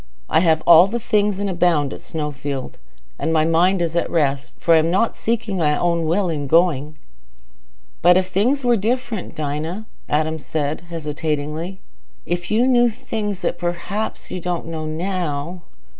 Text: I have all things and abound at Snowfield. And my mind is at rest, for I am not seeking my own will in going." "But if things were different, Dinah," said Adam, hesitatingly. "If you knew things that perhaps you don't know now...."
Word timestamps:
I 0.31 0.39
have 0.39 0.63
all 0.65 0.87
things 0.87 1.37
and 1.37 1.47
abound 1.47 1.93
at 1.93 2.01
Snowfield. 2.01 2.79
And 3.19 3.31
my 3.31 3.45
mind 3.45 3.83
is 3.83 3.95
at 3.95 4.09
rest, 4.09 4.55
for 4.57 4.73
I 4.73 4.79
am 4.79 4.89
not 4.89 5.15
seeking 5.15 5.57
my 5.57 5.77
own 5.77 6.07
will 6.07 6.27
in 6.27 6.47
going." 6.47 6.97
"But 8.01 8.17
if 8.17 8.27
things 8.29 8.65
were 8.65 8.75
different, 8.77 9.35
Dinah," 9.35 9.85
said 10.37 10.77
Adam, 10.79 10.87
hesitatingly. 10.87 11.81
"If 12.25 12.49
you 12.49 12.65
knew 12.65 12.89
things 12.89 13.43
that 13.43 13.59
perhaps 13.59 14.31
you 14.31 14.39
don't 14.39 14.65
know 14.65 14.87
now...." 14.87 15.61